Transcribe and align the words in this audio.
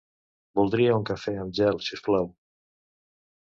Voldria 0.59 0.95
un 0.99 1.05
cafè 1.09 1.33
amb 1.43 1.55
gel, 1.59 1.79
si 1.89 1.93
us 1.99 2.03
plau. 2.09 2.33